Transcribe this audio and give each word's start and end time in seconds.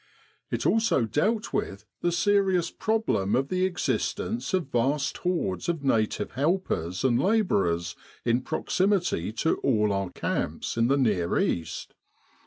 It 0.49 0.65
also 0.65 1.05
dealt 1.05 1.53
with 1.53 1.85
the 2.01 2.11
serious 2.11 2.71
problem 2.71 3.35
of 3.35 3.49
the 3.49 3.65
existence 3.65 4.51
of 4.51 4.71
vast 4.71 5.17
hordes 5.17 5.69
of 5.69 5.83
native 5.83 6.31
helpers 6.31 7.03
and 7.03 7.21
labourers 7.21 7.95
in 8.25 8.41
proximity 8.41 9.31
to 9.33 9.57
all 9.57 9.93
our 9.93 10.09
camps 10.09 10.75
in 10.75 10.87
the 10.87 10.97
Near 10.97 11.37
East. 11.37 11.93